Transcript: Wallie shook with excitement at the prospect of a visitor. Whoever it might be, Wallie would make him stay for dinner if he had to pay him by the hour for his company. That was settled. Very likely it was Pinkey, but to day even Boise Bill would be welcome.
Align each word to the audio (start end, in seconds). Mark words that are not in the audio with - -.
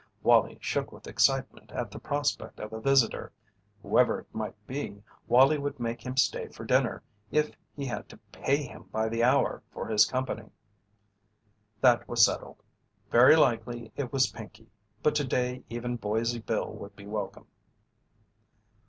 Wallie 0.23 0.57
shook 0.59 0.91
with 0.91 1.05
excitement 1.05 1.71
at 1.71 1.91
the 1.91 1.99
prospect 1.99 2.59
of 2.59 2.73
a 2.73 2.81
visitor. 2.81 3.31
Whoever 3.83 4.21
it 4.21 4.33
might 4.33 4.55
be, 4.65 5.03
Wallie 5.27 5.59
would 5.59 5.79
make 5.79 6.03
him 6.03 6.17
stay 6.17 6.47
for 6.47 6.65
dinner 6.65 7.03
if 7.29 7.51
he 7.75 7.85
had 7.85 8.09
to 8.09 8.17
pay 8.31 8.63
him 8.63 8.85
by 8.91 9.09
the 9.09 9.23
hour 9.23 9.61
for 9.71 9.87
his 9.87 10.05
company. 10.05 10.49
That 11.81 12.07
was 12.07 12.25
settled. 12.25 12.63
Very 13.11 13.35
likely 13.35 13.91
it 13.95 14.11
was 14.11 14.31
Pinkey, 14.31 14.71
but 15.03 15.13
to 15.17 15.23
day 15.23 15.61
even 15.69 15.97
Boise 15.97 16.39
Bill 16.39 16.67
would 16.73 16.95
be 16.95 17.05
welcome. 17.05 17.45